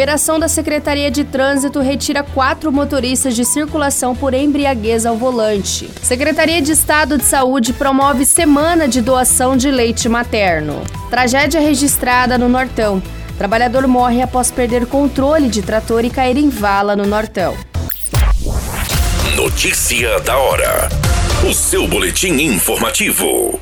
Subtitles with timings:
[0.00, 5.90] Operação da Secretaria de Trânsito retira quatro motoristas de circulação por embriaguez ao volante.
[6.02, 10.82] Secretaria de Estado de Saúde promove semana de doação de leite materno.
[11.10, 13.02] Tragédia registrada no Nortão.
[13.36, 17.54] Trabalhador morre após perder controle de trator e cair em vala no Nortão.
[19.36, 20.88] Notícia da hora.
[21.46, 23.60] O seu boletim informativo.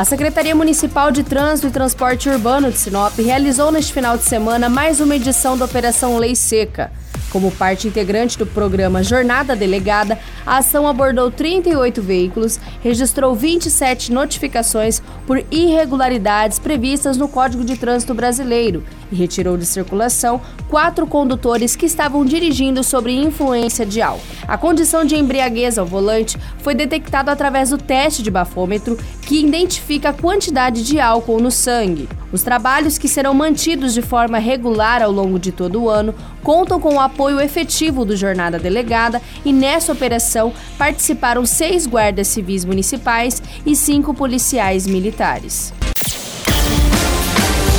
[0.00, 4.66] A Secretaria Municipal de Trânsito e Transporte Urbano de Sinop realizou neste final de semana
[4.66, 6.90] mais uma edição da Operação Lei Seca.
[7.30, 15.00] Como parte integrante do programa Jornada Delegada, a ação abordou 38 veículos, registrou 27 notificações
[15.26, 21.86] por irregularidades previstas no Código de Trânsito Brasileiro e retirou de circulação quatro condutores que
[21.86, 24.20] estavam dirigindo sob influência de álcool.
[24.48, 30.08] A condição de embriaguez ao volante foi detectada através do teste de bafômetro, que identifica
[30.08, 32.08] a quantidade de álcool no sangue.
[32.32, 36.80] Os trabalhos, que serão mantidos de forma regular ao longo de todo o ano, contam
[36.80, 43.42] com o apoio efetivo do Jornada Delegada e nessa operação participaram seis guardas civis municipais
[43.66, 45.72] e cinco policiais militares.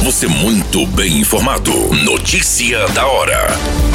[0.04, 1.72] Você muito bem informado.
[2.04, 3.91] Notícia da hora.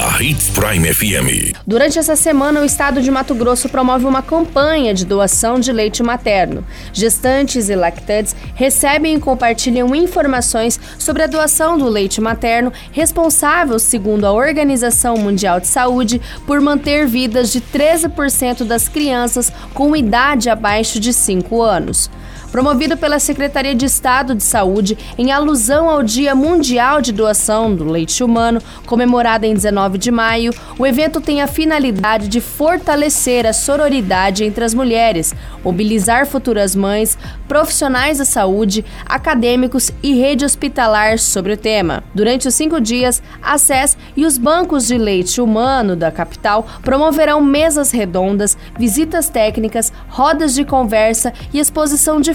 [0.00, 1.54] Na Hits Prime FM.
[1.66, 6.02] Durante essa semana, o estado de Mato Grosso promove uma campanha de doação de leite
[6.02, 6.64] materno.
[6.90, 14.24] Gestantes e lactantes recebem e compartilham informações sobre a doação do leite materno, responsável, segundo
[14.24, 20.98] a Organização Mundial de Saúde, por manter vidas de 13% das crianças com idade abaixo
[20.98, 22.10] de 5 anos
[22.50, 27.84] promovido pela Secretaria de Estado de Saúde em alusão ao Dia Mundial de Doação do
[27.84, 30.52] Leite Humano, comemorado em 19 de maio.
[30.78, 35.34] O evento tem a finalidade de fortalecer a sororidade entre as mulheres,
[35.64, 37.16] mobilizar futuras mães,
[37.46, 42.02] profissionais da saúde, acadêmicos e rede hospitalar sobre o tema.
[42.14, 47.40] Durante os cinco dias, a SES e os bancos de leite humano da capital promoverão
[47.40, 52.34] mesas redondas, visitas técnicas, rodas de conversa e exposição de